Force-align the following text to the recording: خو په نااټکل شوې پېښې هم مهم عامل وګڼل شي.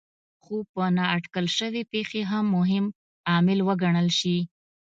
خو 0.43 0.55
په 0.73 0.83
نااټکل 0.97 1.45
شوې 1.57 1.81
پېښې 1.91 2.21
هم 2.31 2.45
مهم 2.57 2.85
عامل 3.31 3.59
وګڼل 3.67 4.07
شي. 4.19 4.37